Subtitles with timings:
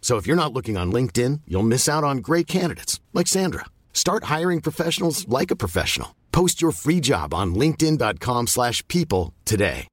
[0.00, 3.66] So if you're not looking on LinkedIn, you'll miss out on great candidates like Sandra.
[3.92, 6.16] Start hiring professionals like a professional.
[6.32, 9.86] Post your free job on linkedin.com/people today.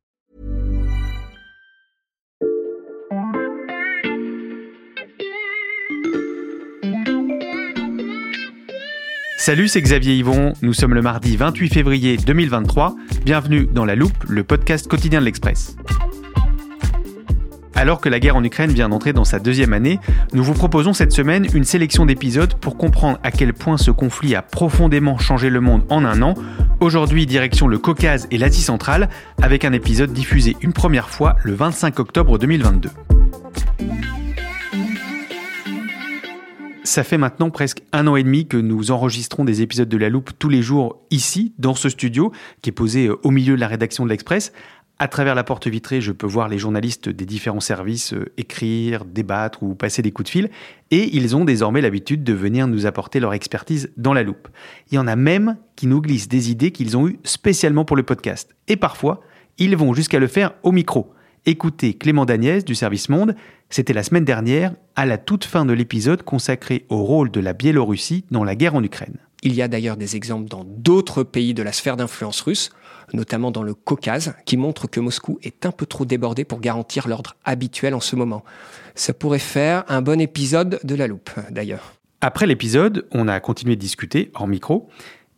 [9.48, 10.52] Salut, c'est Xavier Yvon.
[10.62, 12.95] Nous sommes le mardi 28 février 2023.
[13.23, 15.78] Bienvenue dans La Loupe, le podcast quotidien de l'Express.
[17.78, 20.00] Alors que la guerre en Ukraine vient d'entrer dans sa deuxième année,
[20.33, 24.33] nous vous proposons cette semaine une sélection d'épisodes pour comprendre à quel point ce conflit
[24.33, 26.33] a profondément changé le monde en un an.
[26.80, 29.09] Aujourd'hui, direction le Caucase et l'Asie centrale,
[29.44, 32.89] avec un épisode diffusé une première fois le 25 octobre 2022.
[36.88, 40.08] Ça fait maintenant presque un an et demi que nous enregistrons des épisodes de La
[40.08, 43.67] Loupe tous les jours ici, dans ce studio, qui est posé au milieu de la
[43.67, 44.53] rédaction de l'Express.
[45.00, 49.06] À travers la porte vitrée, je peux voir les journalistes des différents services euh, écrire,
[49.06, 50.50] débattre ou passer des coups de fil,
[50.89, 54.48] et ils ont désormais l'habitude de venir nous apporter leur expertise dans la loupe.
[54.89, 57.95] Il y en a même qui nous glissent des idées qu'ils ont eues spécialement pour
[57.95, 58.56] le podcast.
[58.67, 59.22] Et parfois,
[59.59, 61.14] ils vont jusqu'à le faire au micro.
[61.45, 63.36] Écoutez Clément Dagnès du Service Monde,
[63.70, 67.54] c'était la semaine dernière, à la toute fin de l'épisode consacré au rôle de la
[67.54, 69.17] Biélorussie dans la guerre en Ukraine.
[69.43, 72.72] Il y a d'ailleurs des exemples dans d'autres pays de la sphère d'influence russe,
[73.14, 77.08] notamment dans le Caucase, qui montrent que Moscou est un peu trop débordé pour garantir
[77.08, 78.44] l'ordre habituel en ce moment.
[78.95, 81.94] Ça pourrait faire un bon épisode de la loupe, d'ailleurs.
[82.22, 84.90] Après l'épisode, on a continué de discuter hors micro,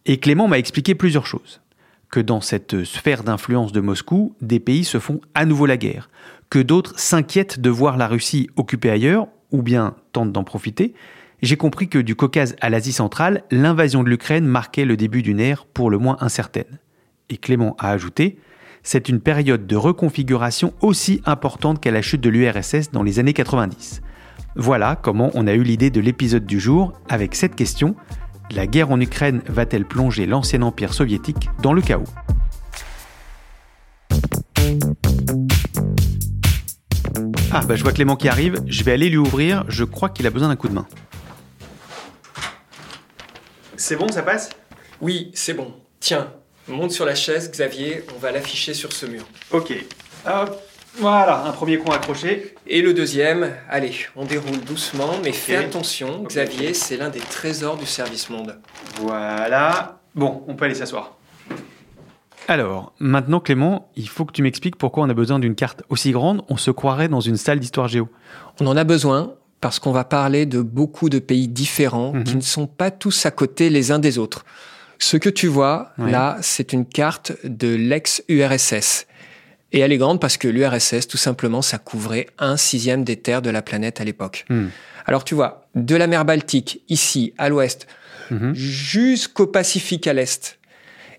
[0.06, 1.62] et Clément m'a expliqué plusieurs choses.
[2.10, 6.10] Que dans cette sphère d'influence de Moscou, des pays se font à nouveau la guerre,
[6.50, 10.94] que d'autres s'inquiètent de voir la Russie occupée ailleurs, ou bien tentent d'en profiter,
[11.42, 15.40] j'ai compris que du Caucase à l'Asie centrale, l'invasion de l'Ukraine marquait le début d'une
[15.40, 16.80] ère pour le moins incertaine.
[17.32, 18.40] Et Clément a ajouté,
[18.82, 23.34] c'est une période de reconfiguration aussi importante qu'à la chute de l'URSS dans les années
[23.34, 24.02] 90.
[24.56, 27.96] Voilà comment on a eu l'idée de l'épisode du jour avec cette question,
[28.50, 32.04] la guerre en Ukraine va-t-elle plonger l'ancien empire soviétique dans le chaos?
[37.52, 40.26] Ah bah je vois Clément qui arrive, je vais aller lui ouvrir, je crois qu'il
[40.26, 40.88] a besoin d'un coup de main.
[43.78, 44.50] C'est bon, ça passe?
[45.00, 45.74] Oui, c'est bon.
[46.00, 46.34] Tiens,
[46.70, 49.24] monte sur la chaise, Xavier, on va l'afficher sur ce mur.
[49.52, 49.74] Ok.
[50.28, 50.62] Hop,
[50.98, 52.56] voilà, un premier coin accroché.
[52.68, 57.78] Et le deuxième, allez, on déroule doucement, mais fais attention, Xavier, c'est l'un des trésors
[57.78, 58.60] du service monde.
[59.02, 60.00] Voilà.
[60.16, 61.16] Bon, on peut aller s'asseoir.
[62.48, 66.12] Alors, maintenant Clément, il faut que tu m'expliques pourquoi on a besoin d'une carte aussi
[66.12, 68.10] grande, on se croirait dans une salle d'histoire géo.
[68.60, 72.24] On en a besoin parce qu'on va parler de beaucoup de pays différents Mhm.
[72.24, 74.46] qui ne sont pas tous à côté les uns des autres.
[75.00, 76.12] Ce que tu vois, Ouais.
[76.12, 79.06] là, c'est une carte de l'ex-URSS.
[79.72, 83.42] Et elle est grande parce que l'URSS, tout simplement, ça couvrait un sixième des terres
[83.42, 84.46] de la planète à l'époque.
[84.50, 84.68] Hmm.
[85.06, 87.88] Alors tu vois, de la mer Baltique, ici, à l'ouest,
[88.32, 88.54] Mhm.
[88.54, 90.60] jusqu'au Pacifique à l'est.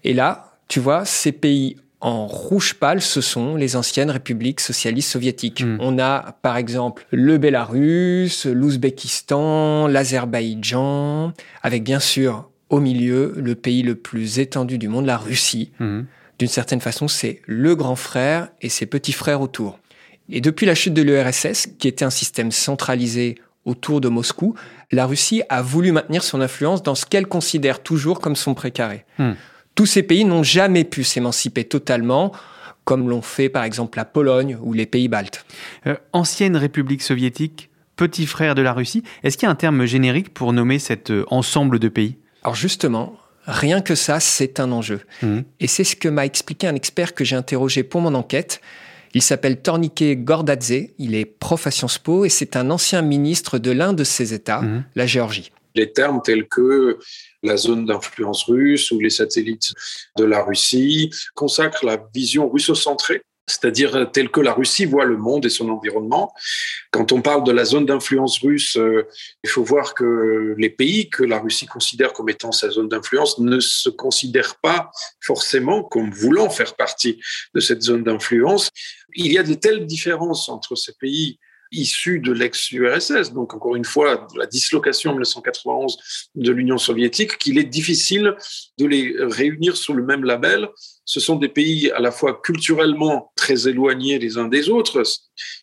[0.04, 5.10] Et là, tu vois, ces pays en rouge pâle, ce sont les anciennes républiques socialistes
[5.10, 5.62] soviétiques.
[5.62, 5.76] Mm.
[5.80, 13.82] On a, par exemple, le Bélarus, l'Ouzbékistan, l'Azerbaïdjan, avec bien sûr, au milieu, le pays
[13.82, 15.72] le plus étendu du monde, la Russie.
[15.80, 16.06] Mhm.
[16.38, 19.78] D'une certaine façon, c'est le grand frère et ses petits frères autour.
[20.30, 23.34] Et depuis la chute de l'URSS, qui était un système centralisé
[23.64, 24.54] autour de Moscou,
[24.90, 29.04] la Russie a voulu maintenir son influence dans ce qu'elle considère toujours comme son précaré.
[29.18, 29.32] Hmm.
[29.74, 32.32] Tous ces pays n'ont jamais pu s'émanciper totalement,
[32.84, 35.44] comme l'ont fait par exemple la Pologne ou les pays baltes.
[35.86, 39.84] Euh, ancienne République soviétique, petit frère de la Russie, est-ce qu'il y a un terme
[39.84, 42.16] générique pour nommer cet euh, ensemble de pays?
[42.42, 43.16] Alors justement,
[43.46, 45.00] rien que ça, c'est un enjeu.
[45.22, 45.44] Mhm.
[45.60, 48.60] Et c'est ce que m'a expliqué un expert que j'ai interrogé pour mon enquête.
[49.12, 53.58] Il s'appelle Tornike Gordadze, il est prof à Sciences Po et c'est un ancien ministre
[53.58, 54.84] de l'un de ces États, Mhm.
[54.94, 55.50] la Géorgie.
[55.74, 56.98] Les termes tels que
[57.44, 59.72] la zone d'influence russe ou les satellites
[60.18, 65.44] de la Russie consacrent la vision russocentrée c'est-à-dire tel que la Russie voit le monde
[65.44, 66.32] et son environnement.
[66.90, 69.06] Quand on parle de la zone d'influence russe, euh,
[69.44, 73.38] il faut voir que les pays que la Russie considère comme étant sa zone d'influence
[73.38, 77.20] ne se considèrent pas forcément comme voulant faire partie
[77.54, 78.70] de cette zone d'influence.
[79.14, 81.38] Il y a de telles différences entre ces pays
[81.72, 85.98] issus de l'ex-URSS, donc encore une fois, de la dislocation en 1991
[86.34, 88.34] de l'Union soviétique, qu'il est difficile
[88.78, 90.68] de les réunir sous le même label.
[91.04, 95.02] Ce sont des pays à la fois culturellement très éloignés les uns des autres.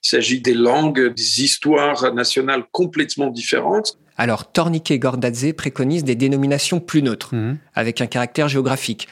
[0.03, 3.97] Il s'agit des langues, des histoires nationales complètement différentes.
[4.17, 7.57] Alors, Torniquet Gordadze préconise des dénominations plus neutres, Mhm.
[7.75, 9.07] avec un caractère géographique,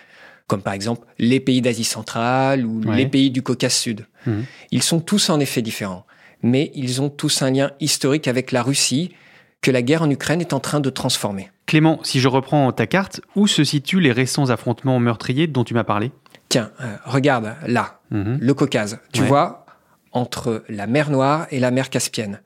[0.48, 2.98] comme par exemple les pays d'Asie centrale ou Ouais.
[2.98, 4.06] les pays du Caucase Sud.
[4.26, 4.46] Mhm.
[4.72, 6.06] Ils sont tous en effet différents,
[6.46, 9.14] mais ils ont tous un lien historique avec la Russie
[9.62, 11.50] que la guerre en Ukraine est en train de transformer.
[11.66, 15.74] Clément, si je reprends ta carte, où se situent les récents affrontements meurtriers dont tu
[15.74, 16.12] m'as parlé?
[16.50, 18.38] Tiens, euh, regarde là, Mhm.
[18.40, 19.00] le Caucase.
[19.12, 19.28] Tu Ouais.
[19.28, 19.66] vois,
[20.12, 22.42] entre la mer Noire et la mer Caspienne.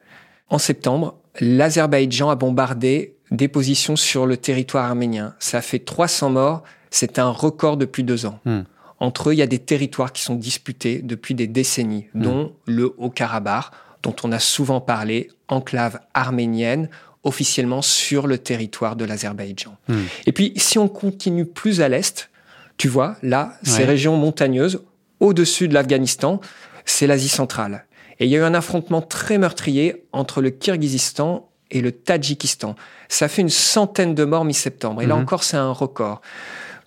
[0.48, 5.36] En septembre, l'Azerbaïdjan a bombardé des positions sur le territoire arménien.
[5.40, 6.64] Ça a fait 300 morts.
[6.90, 8.40] C'est un record depuis deux ans.
[8.46, 8.62] Hmm.
[9.02, 12.22] Entre eux, il y a des territoires qui sont disputés depuis des décennies, Hmm.
[12.22, 13.66] dont le Haut-Karabakh,
[14.04, 16.90] dont on a souvent parlé, enclave arménienne,
[17.24, 19.76] officiellement sur le territoire de l'Azerbaïdjan.
[19.88, 20.04] Hmm.
[20.26, 22.30] Et puis, si on continue plus à l'est,
[22.78, 24.82] tu vois, là, ces régions montagneuses,
[25.20, 26.40] au-dessus de l'Afghanistan,
[26.86, 27.86] c'est l'Asie centrale.
[28.20, 32.76] Et il y a eu un affrontement très meurtrier entre le Kirghizistan et le Tadjikistan.
[33.10, 35.02] Ça fait une centaine de morts mi-septembre.
[35.02, 35.22] Et là Mhm.
[35.24, 36.22] encore, c'est un record.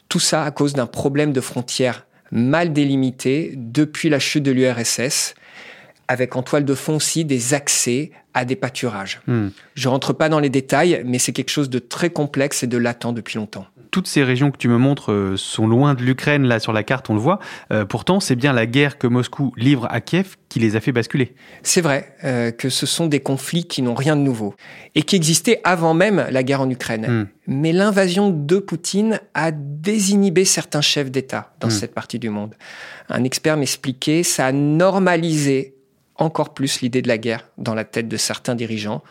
[0.09, 5.35] Tout ça à cause d'un problème de frontières mal délimité depuis la chute de l'URSS,
[6.09, 9.21] avec en toile de fond aussi des accès à des pâturages.
[9.27, 9.49] Hmm.
[9.75, 12.79] Je rentre pas dans les détails, mais c'est quelque chose de très complexe et de
[12.79, 13.67] latent depuis longtemps.
[13.91, 16.83] Toutes ces régions que tu me montres euh, sont loin de l'Ukraine, là sur la
[16.83, 17.41] carte on le voit.
[17.73, 20.93] Euh, pourtant, c'est bien la guerre que Moscou livre à Kiev qui les a fait
[20.93, 21.35] basculer.
[21.63, 24.55] C'est vrai euh, que ce sont des conflits qui n'ont rien de nouveau
[24.95, 27.07] et qui existaient avant même la guerre en Ukraine.
[27.07, 27.27] Hmm.
[27.47, 31.71] Mais l'invasion de Poutine a désinhibé certains chefs d'État dans Hmm.
[31.71, 32.55] cette partie du monde.
[33.11, 35.75] Un expert m'expliquait, ça a normalisé
[36.17, 39.03] encore plus l'idée de la guerre dans la tête de certains dirigeants,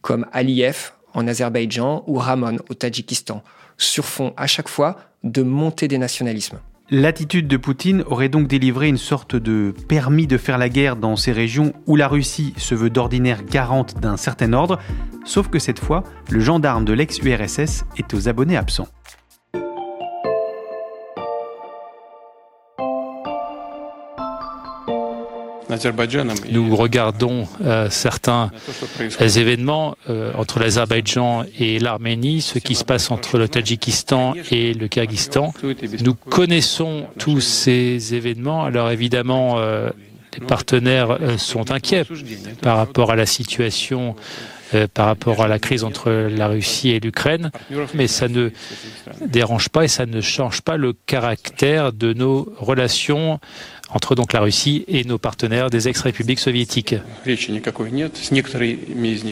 [0.00, 3.42] comme Aliyev en Azerbaïdjan ou Ramon au Tadjikistan,
[3.76, 6.60] sur fond à chaque fois de montée des nationalismes.
[6.92, 11.14] L'attitude de Poutine aurait donc délivré une sorte de permis de faire la guerre dans
[11.14, 14.80] ces régions où la Russie se veut d'ordinaire garante d'un certain ordre,
[15.24, 18.88] sauf que cette fois, le gendarme de l'ex-URSS est aux abonnés absents.
[26.50, 28.50] Nous regardons euh, certains
[29.20, 34.88] événements euh, entre l'Azerbaïdjan et l'Arménie, ce qui se passe entre le Tadjikistan et le
[34.88, 35.52] Kyrgyzstan.
[36.02, 38.64] Nous connaissons tous ces événements.
[38.64, 39.90] Alors évidemment, euh,
[40.38, 42.04] les partenaires euh, sont inquiets
[42.62, 44.14] par rapport à la situation,
[44.74, 47.50] euh, par rapport à la crise entre la Russie et l'Ukraine,
[47.94, 48.50] mais ça ne
[49.26, 53.40] dérange pas et ça ne change pas le caractère de nos relations
[53.90, 56.94] entre donc la Russie et nos partenaires des ex-républiques soviétiques.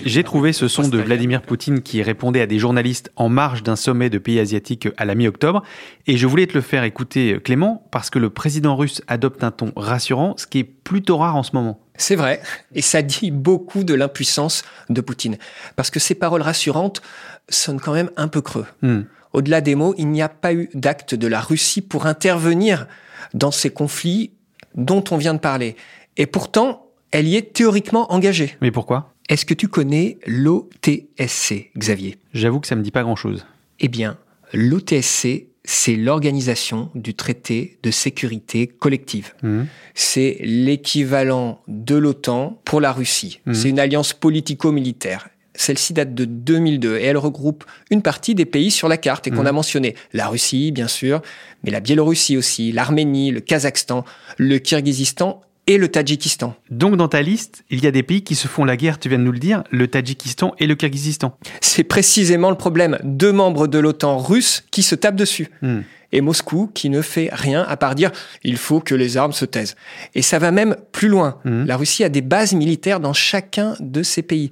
[0.05, 3.77] J'ai trouvé ce son de Vladimir Poutine qui répondait à des journalistes en marge d'un
[3.77, 5.63] sommet de pays asiatiques à la mi-octobre,
[6.07, 9.51] et je voulais te le faire écouter Clément, parce que le président russe adopte un
[9.51, 11.81] ton rassurant, ce qui est plutôt rare en ce moment.
[11.97, 12.41] C'est vrai,
[12.75, 15.37] et ça dit beaucoup de l'impuissance de Poutine,
[15.77, 17.03] parce que ces paroles rassurantes
[17.49, 18.67] sonnent quand même un peu creux.
[18.83, 19.03] Hmm.
[19.33, 22.87] Au-delà des mots, il n'y a pas eu d'acte de la Russie pour intervenir
[23.35, 24.33] dans ces conflits
[24.75, 25.77] dont on vient de parler.
[26.17, 28.57] Et pourtant, elle y est théoriquement engagée.
[28.61, 29.15] Mais pourquoi?
[29.29, 32.17] Est-ce que tu connais l'OTSC, Xavier?
[32.33, 33.47] J'avoue que ça me dit pas grand-chose.
[33.81, 34.17] Eh bien,
[34.53, 39.35] l'OTSC, c'est l'organisation du traité de sécurité collective.
[39.43, 39.65] Hmm.
[39.95, 43.41] C'est l'équivalent de l'OTAN pour la Russie.
[43.45, 43.55] Mhm.
[43.55, 45.29] C'est une alliance politico-militaire.
[45.61, 49.31] Celle-ci date de 2002 et elle regroupe une partie des pays sur la carte et
[49.31, 49.47] qu'on Mhm.
[49.49, 49.95] a mentionné.
[50.13, 51.21] La Russie, bien sûr,
[51.65, 54.05] mais la Biélorussie aussi, l'Arménie, le Kazakhstan,
[54.37, 56.55] le Kirghizistan et le Tadjikistan.
[56.71, 59.09] Donc dans ta liste, il y a des pays qui se font la guerre, tu
[59.09, 61.37] viens de nous le dire, le Tadjikistan et le Kyrgyzstan.
[61.61, 62.97] C'est précisément le problème.
[63.03, 65.49] Deux membres de l'OTAN russe qui se tapent dessus.
[65.61, 65.81] Hmm.
[66.11, 68.13] Et Moscou qui ne fait rien à part dire
[68.43, 69.77] il faut que les armes se taisent.
[70.15, 71.39] Et ça va même plus loin.
[71.45, 71.67] Mhm.
[71.67, 74.49] La Russie a des bases militaires dans chacun de ces pays.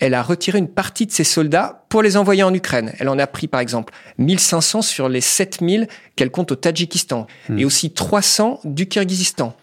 [0.00, 2.92] Elle a retiré une partie de ses soldats pour les envoyer en Ukraine.
[2.98, 7.26] Elle en a pris par exemple 1500 sur les 7000 qu'elle compte au Tadjikistan
[7.56, 9.54] et aussi 300 du Kirghizistan.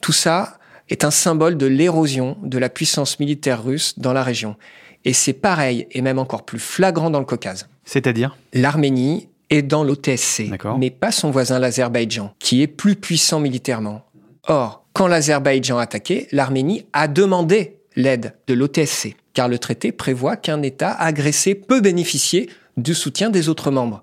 [0.00, 0.58] Tout ça
[0.88, 4.56] est un symbole de l'érosion de la puissance militaire russe dans la région.
[5.04, 7.68] Et c'est pareil, et même encore plus flagrant dans le Caucase.
[7.84, 8.36] C'est-à-dire?
[8.52, 14.02] L'Arménie est dans l'OTSC, mais pas son voisin l'Azerbaïdjan, qui est plus puissant militairement.
[14.46, 20.36] Or, quand l'Azerbaïdjan a attaqué, l'Arménie a demandé l'aide de l'OTSC, car le traité prévoit
[20.36, 24.02] qu'un État agressé peut bénéficier du soutien des autres membres.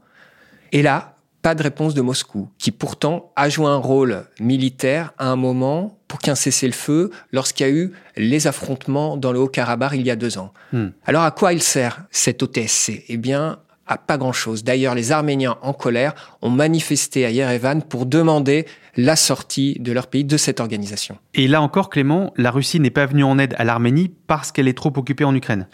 [0.72, 5.28] Et là, pas de réponse de Moscou, qui pourtant a joué un rôle militaire à
[5.30, 10.06] un moment pour qu'un cessez-le-feu lorsqu'il y a eu les affrontements dans le Haut-Karabakh il
[10.06, 10.54] y a deux ans.
[10.74, 10.88] Hmm.
[11.06, 14.64] Alors à quoi il sert cet OTSC Eh bien, à pas grand-chose.
[14.64, 18.66] D'ailleurs, les Arméniens en colère ont manifesté à Yerevan pour demander
[19.00, 21.18] la sortie de leur pays de cette organisation.
[21.34, 24.68] Et là encore, Clément, la Russie n'est pas venue en aide à l'Arménie parce qu'elle
[24.68, 25.68] est trop occupée en Ukraine.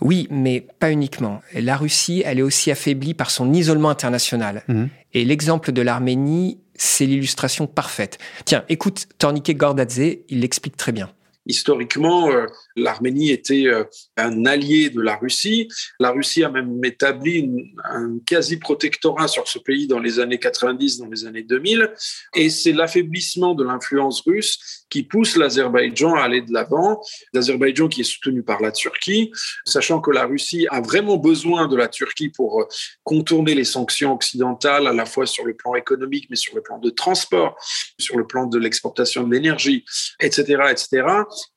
[0.00, 1.42] Oui, mais pas uniquement.
[1.54, 4.62] La Russie, elle est aussi affaiblie par son isolement international.
[4.68, 4.88] Mhm.
[5.12, 8.18] Et l'exemple de l'Arménie, c'est l'illustration parfaite.
[8.46, 11.10] Tiens, écoute Tornike Gordadze, il l'explique très bien.
[11.46, 13.84] Historiquement, euh, l'Arménie était euh,
[14.16, 15.68] un allié de la Russie.
[15.98, 17.50] La Russie a même établi
[17.84, 21.92] un quasi-protectorat sur ce pays dans les années 90, dans les années 2000.
[22.36, 27.00] Et c'est l'affaiblissement de l'influence russe qui pousse l'Azerbaïdjan à aller de l'avant.
[27.32, 29.32] L'Azerbaïdjan qui est soutenu par la Turquie,
[29.64, 32.68] sachant que la Russie a vraiment besoin de la Turquie pour euh,
[33.02, 36.78] contourner les sanctions occidentales, à la fois sur le plan économique, mais sur le plan
[36.78, 37.56] de transport,
[37.98, 39.84] sur le plan de l'exportation de l'énergie,
[40.20, 41.04] etc., etc.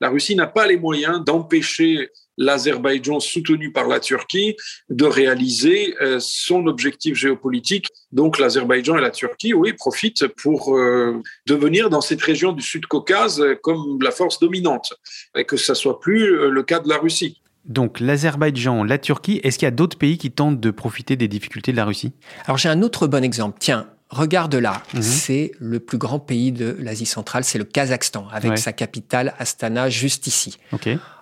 [0.02, 4.56] La Russie n'a pas les moyens d'empêcher l'Azerbaïdjan soutenu par la Turquie
[4.90, 7.88] de réaliser euh, son objectif géopolitique.
[8.12, 13.42] Donc l'Azerbaïdjan et la Turquie, oui, profitent pour euh, devenir dans cette région du Sud-Caucase
[13.42, 14.94] euh, comme la force dominante,
[15.36, 17.42] et que ça soit plus le cas de la Russie.
[17.66, 21.30] Donc l'Azerbaïdjan, la Turquie, est-ce qu'il y a d'autres pays qui tentent de profiter des
[21.30, 22.12] difficultés de la Russie?
[22.46, 23.58] Alors j'ai un autre bon exemple.
[23.60, 24.82] Tiens, regarde là.
[24.94, 25.02] Mhm.
[25.02, 28.58] C'est le plus grand pays de l'Asie centrale, c'est le Kazakhstan, avec Ouais.
[28.58, 30.58] sa capitale Astana juste ici.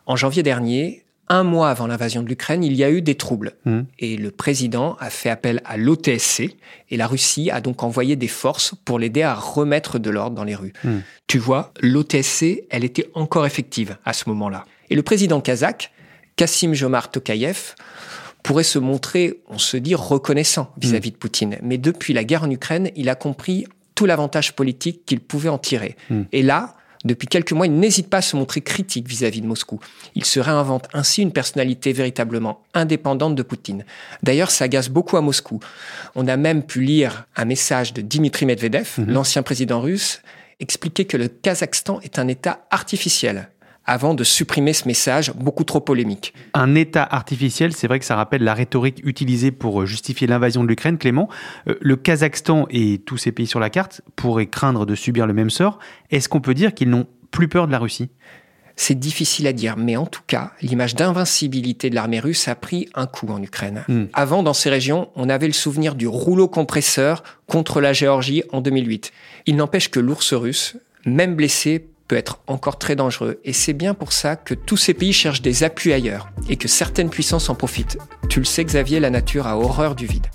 [0.05, 3.53] En janvier dernier, un mois avant l'invasion de l'Ukraine, il y a eu des troubles.
[3.65, 3.85] Mhm.
[3.99, 6.57] Et le président a fait appel à l'OTSC
[6.89, 10.43] et la Russie a donc envoyé des forces pour l'aider à remettre de l'ordre dans
[10.43, 10.73] les rues.
[10.83, 11.01] Mhm.
[11.27, 14.65] Tu vois, l'OTSC, elle était encore effective à ce moment-là.
[14.89, 15.91] Et le président kazakh,
[16.35, 17.75] Kassim Jomart Tokayev,
[18.43, 21.57] pourrait se montrer, on se dit, reconnaissant vis-à-vis de Poutine.
[21.61, 25.57] Mais depuis la guerre en Ukraine, il a compris tout l'avantage politique qu'il pouvait en
[25.57, 25.95] tirer.
[26.09, 26.21] Mm.
[26.31, 29.79] Et là, depuis quelques mois, il n'hésite pas à se montrer critique vis-à-vis de Moscou.
[30.15, 33.85] Il se réinvente ainsi une personnalité véritablement indépendante de Poutine.
[34.21, 35.59] D'ailleurs, ça agace beaucoup à Moscou.
[36.15, 39.11] On a même pu lire un message de Dimitri Medvedev, Mhm.
[39.11, 40.21] l'ancien président russe,
[40.59, 43.49] expliquer que le Kazakhstan est un État artificiel
[43.85, 46.33] avant de supprimer ce message beaucoup trop polémique.
[46.53, 50.69] Un État artificiel, c'est vrai que ça rappelle la rhétorique utilisée pour justifier l'invasion de
[50.69, 51.29] l'Ukraine, Clément.
[51.67, 55.33] Euh, Le Kazakhstan et tous ces pays sur la carte pourraient craindre de subir le
[55.33, 55.79] même sort.
[56.11, 58.09] Est-ce qu'on peut dire qu'ils n'ont plus peur de la Russie?
[58.75, 62.89] C'est difficile à dire, mais en tout cas, l'image d'invincibilité de l'armée russe a pris
[62.95, 63.83] un coup en Ukraine.
[63.87, 64.05] Mm.
[64.13, 68.61] Avant, dans ces régions, on avait le souvenir du rouleau compresseur contre la Géorgie en
[68.61, 69.11] 2008.
[69.45, 73.39] Il n'empêche que l'ours russe, même blessé, peut être encore très dangereux.
[73.45, 76.67] Et c'est bien pour ça que tous ces pays cherchent des appuis ailleurs et que
[76.67, 77.97] certaines puissances en profitent.
[78.27, 80.27] Tu le sais, Xavier, la nature a horreur du vide.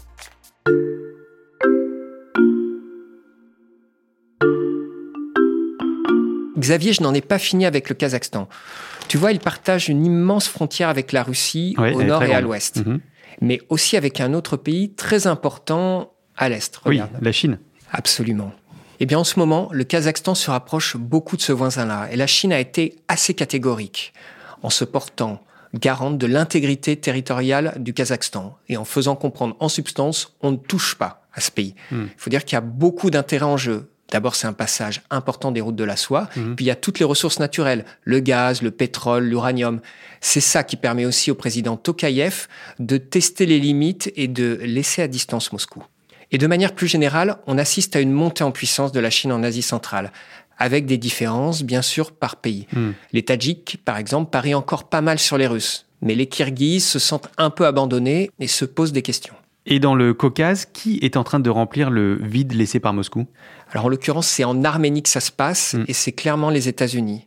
[6.58, 8.48] Xavier, je n'en ai pas fini avec le Kazakhstan.
[9.08, 12.84] Tu vois, il partage une immense frontière avec la Russie au nord et à l'ouest,
[12.84, 13.00] Mhm.
[13.40, 16.80] mais aussi avec un autre pays très important à l'est.
[16.86, 17.58] Oui, la Chine.
[17.92, 18.52] Absolument.
[19.00, 22.08] Eh bien, en ce moment, le Kazakhstan se rapproche beaucoup de ce voisin-là.
[22.10, 24.12] Et la Chine a été assez catégorique
[24.62, 25.42] en se portant
[25.74, 30.94] garante de l'intégrité territoriale du Kazakhstan et en faisant comprendre en substance, on ne touche
[30.94, 31.74] pas à ce pays.
[31.90, 32.08] Il Hmm.
[32.16, 33.90] faut dire qu'il y a beaucoup d'intérêts en jeu.
[34.12, 36.28] D'abord, c'est un passage important des routes de la soie.
[36.36, 36.54] Mhm.
[36.54, 39.80] Puis il y a toutes les ressources naturelles, le gaz, le pétrole, l'uranium.
[40.20, 42.46] C'est ça qui permet aussi au président Tokayev
[42.78, 45.82] de tester les limites et de laisser à distance Moscou.
[46.32, 49.32] Et de manière plus générale, on assiste à une montée en puissance de la Chine
[49.32, 50.12] en Asie centrale,
[50.58, 52.66] avec des différences, bien sûr, par pays.
[52.72, 52.92] Hmm.
[53.12, 55.86] Les Tadjiks, par exemple, parient encore pas mal sur les Russes.
[56.02, 59.34] Mais les Kirghizes se sentent un peu abandonnés et se posent des questions.
[59.66, 63.26] Et dans le Caucase, qui est en train de remplir le vide laissé par Moscou?
[63.72, 65.84] Alors en l'occurrence, c'est en Arménie que ça se passe Mm.
[65.88, 67.26] et c'est clairement les États-Unis.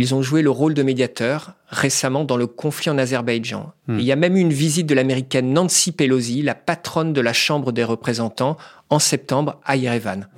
[0.00, 3.72] Ils ont joué le rôle de médiateur récemment dans le conflit en Azerbaïdjan.
[3.88, 3.98] Mm.
[3.98, 7.20] Et Il y a même eu une visite de l'américaine Nancy Pelosi, la patronne de
[7.20, 8.56] la Chambre des représentants,
[8.90, 10.28] en septembre à Yerevan.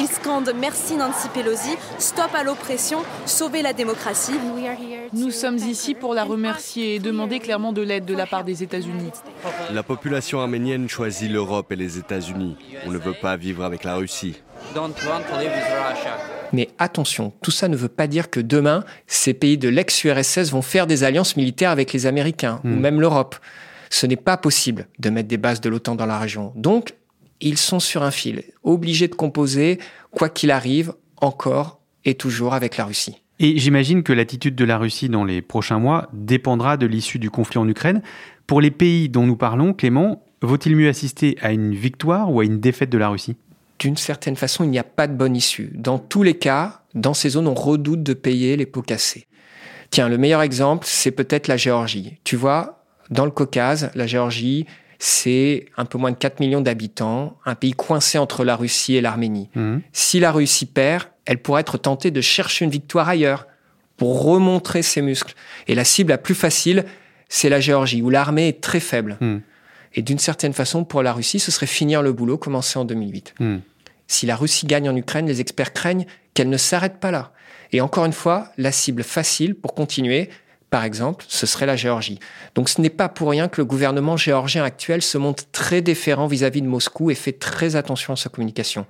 [0.00, 4.34] Ils scandent Merci Nancy Pelosi, Stop à l'oppression, Sauvez la démocratie.
[5.12, 8.64] Nous sommes ici pour la remercier et demander clairement de l'aide de la part des
[8.64, 9.12] États-Unis.
[9.72, 12.56] La population arménienne choisit l'Europe et les États-Unis.
[12.84, 14.42] On ne veut pas vivre avec la Russie.
[16.52, 20.62] Mais attention, tout ça ne veut pas dire que demain, ces pays de l'ex-URSS vont
[20.62, 22.80] faire des alliances militaires avec les Américains ou Hmm.
[22.80, 23.36] même l'Europe.
[23.90, 26.52] Ce n'est pas possible de mettre des bases de l'OTAN dans la région.
[26.54, 26.94] Donc,
[27.40, 29.78] ils sont sur un fil, obligés de composer,
[30.10, 33.22] quoi qu'il arrive, encore et toujours avec la Russie.
[33.38, 37.30] Et j'imagine que l'attitude de la Russie dans les prochains mois dépendra de l'issue du
[37.30, 38.02] conflit en Ukraine.
[38.46, 42.44] Pour les pays dont nous parlons, Clément, vaut-il mieux assister à une victoire ou à
[42.44, 43.36] une défaite de la Russie?
[43.80, 45.72] D'une certaine façon, il n'y a pas de bonne issue.
[45.74, 49.26] Dans tous les cas, dans ces zones, on redoute de payer les pots cassés.
[49.90, 52.18] Tiens, le meilleur exemple, c'est peut-être la Géorgie.
[52.22, 54.66] Tu vois, dans le Caucase, la Géorgie,
[54.98, 59.00] c'est un peu moins de 4 millions d'habitants, un pays coincé entre la Russie et
[59.00, 59.48] l'Arménie.
[59.54, 59.80] Mhm.
[59.92, 63.46] Si la Russie perd, elle pourrait être tentée de chercher une victoire ailleurs
[63.96, 65.34] pour remontrer ses muscles.
[65.68, 66.84] Et la cible la plus facile,
[67.30, 69.16] c'est la Géorgie, où l'armée est très faible.
[69.20, 69.40] Mhm.
[69.94, 73.34] Et d'une certaine façon, pour la Russie, ce serait finir le boulot commencé en 2008.
[73.40, 73.60] Mhm.
[74.06, 77.32] Si la Russie gagne en Ukraine, les experts craignent qu'elle ne s'arrête pas là.
[77.72, 80.30] Et encore une fois, la cible facile pour continuer,
[80.70, 82.18] par exemple, ce serait la Géorgie.
[82.54, 86.26] Donc ce n'est pas pour rien que le gouvernement géorgien actuel se montre très déférent
[86.26, 88.86] vis-à-vis de Moscou et fait très attention à sa communication.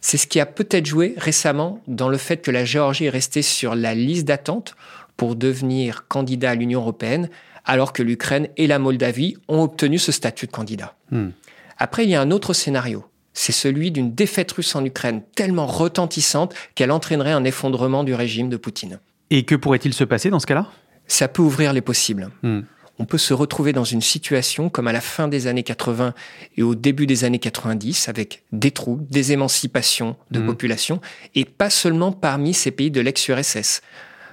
[0.00, 3.40] C'est ce qui a peut-être joué récemment dans le fait que la Géorgie est restée
[3.40, 4.76] sur la liste d'attente
[5.16, 7.30] pour devenir candidat à l'Union européenne,
[7.64, 10.94] alors que l'Ukraine et la Moldavie ont obtenu ce statut de candidat.
[11.10, 11.30] Hmm.
[11.78, 13.04] Après, il y a un autre scénario.
[13.32, 18.48] C'est celui d'une défaite russe en Ukraine tellement retentissante qu'elle entraînerait un effondrement du régime
[18.48, 19.00] de Poutine.
[19.30, 20.68] Et que pourrait-il se passer dans ce cas-là?
[21.06, 22.30] Ça peut ouvrir les possibles.
[22.42, 22.60] Hmm.
[23.00, 26.14] On peut se retrouver dans une situation comme à la fin des années 80
[26.56, 30.46] et au début des années 90 avec des troubles, des émancipations de Mhm.
[30.46, 31.00] population
[31.34, 33.82] et pas seulement parmi ces pays de l'ex-URSS.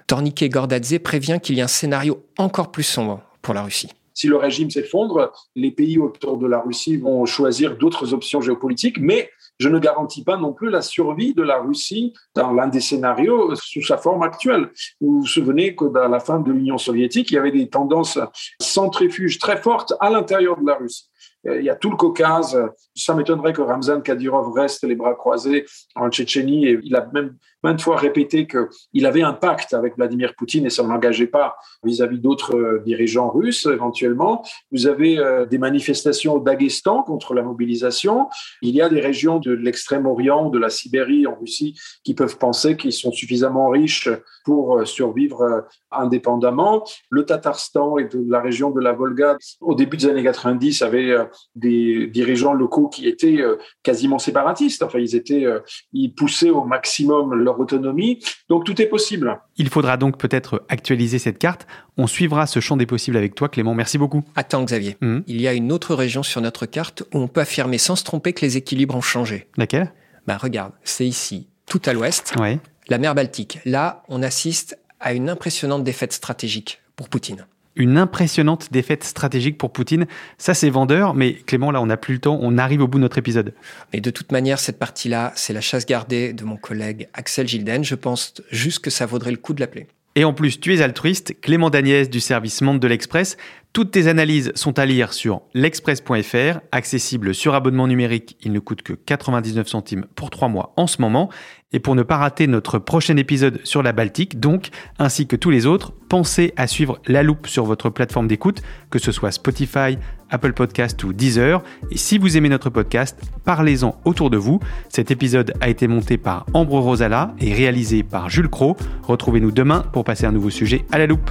[0.07, 3.89] Torniquet Gordadze prévient qu'il y a un scénario encore plus sombre pour la Russie.
[4.13, 8.99] Si le régime s'effondre, les pays autour de la Russie vont choisir d'autres options géopolitiques,
[8.99, 9.29] mais
[9.59, 13.55] je ne garantis pas non plus la survie de la Russie dans l'un des scénarios
[13.55, 14.71] sous sa forme actuelle.
[14.99, 18.19] Vous vous souvenez que dans la fin de l'Union soviétique, il y avait des tendances
[18.59, 21.09] centrifuges très fortes à l'intérieur de la Russie.
[21.47, 22.59] Euh, Il y a tout le Caucase.
[22.95, 26.67] Ça m'étonnerait que Ramzan Kadyrov reste les bras croisés en Tchétchénie.
[26.67, 30.69] Et il a même maintes fois répété qu'il avait un pacte avec Vladimir Poutine et
[30.69, 34.43] ça ne l'engageait pas vis-à-vis d'autres euh, dirigeants russes éventuellement.
[34.71, 38.29] Vous avez euh, des manifestations au Daghestan contre la mobilisation.
[38.61, 42.77] Il y a des régions de l'extrême-orient, de la Sibérie en Russie qui peuvent penser
[42.77, 44.09] qu'ils sont suffisamment riches
[44.43, 46.83] pour euh, survivre indépendamment.
[47.09, 51.25] Le Tatarstan et la région de la Volga, au début des années 90, avait euh,
[51.55, 53.39] des dirigeants locaux qui étaient
[53.83, 54.83] quasiment séparatistes.
[54.83, 55.45] Enfin, ils étaient,
[55.93, 58.19] ils poussaient au maximum leur autonomie.
[58.49, 59.39] Donc tout est possible.
[59.57, 61.67] Il faudra donc peut-être actualiser cette carte.
[61.97, 63.73] On suivra ce champ des possibles avec toi, Clément.
[63.75, 64.23] Merci beaucoup.
[64.35, 64.97] Attends, Xavier.
[65.01, 65.23] Mhm.
[65.27, 68.03] Il y a une autre région sur notre carte où on peut affirmer sans se
[68.03, 69.47] tromper que les équilibres ont changé.
[69.57, 69.91] Laquelle?
[70.27, 72.59] Ben regarde, c'est ici, tout à l'ouest, Ouais.
[72.87, 73.59] la mer Baltique.
[73.65, 77.45] Là, on assiste à une impressionnante défaite stratégique pour Poutine.
[77.75, 80.05] Une impressionnante défaite stratégique pour Poutine.
[80.37, 82.37] Ça, c'est vendeur, mais Clément, là, on n'a plus le temps.
[82.41, 83.53] On arrive au bout de notre épisode.
[83.93, 87.83] Mais de toute manière, cette partie-là, c'est la chasse gardée de mon collègue Axel Gilden.
[87.83, 89.87] Je pense juste que ça vaudrait le coup de l'appeler.
[90.15, 93.37] Et en plus, tu es altruiste, Clément Dagnès du service Monde de l'Express.
[93.71, 98.35] Toutes tes analyses sont à lire sur l'express.fr, accessible sur abonnement numérique.
[98.41, 101.29] Il ne coûte que 99 centimes pour 3 mois en ce moment.
[101.71, 104.67] Et pour ne pas rater notre prochain épisode sur la Baltique, donc,
[104.99, 108.99] ainsi que tous les autres, pensez à suivre La Loupe sur votre plateforme d'écoute, que
[108.99, 109.97] ce soit Spotify,
[110.31, 111.61] Apple Podcast ou Deezer.
[111.91, 114.59] Et si vous aimez notre podcast, parlez-en autour de vous.
[114.89, 118.75] Cet épisode a été monté par Ambre Rosala et réalisé par Jules Cro.
[119.03, 121.29] Retrouvez-nous demain pour passer un nouveau sujet à la loupe.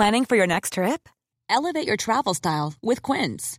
[0.00, 1.10] Planning for your next trip?
[1.50, 3.58] Elevate your travel style with Quince.